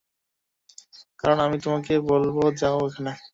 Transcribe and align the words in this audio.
কারন 1.19 1.39
আমি 1.45 1.57
তোমাকে 1.63 1.93
বলবো 2.09 2.41
যাও 2.59 2.77
ওখানে। 2.85 3.11